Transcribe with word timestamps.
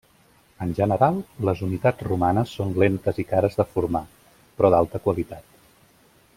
En 0.65 0.71
general 0.77 1.19
les 1.49 1.61
unitats 1.67 2.07
romanes 2.07 2.55
són 2.61 2.73
lentes 2.85 3.21
i 3.25 3.29
cares 3.35 3.61
de 3.61 3.69
formar, 3.75 4.05
però 4.59 4.73
d'alta 4.77 5.07
qualitat. 5.09 5.51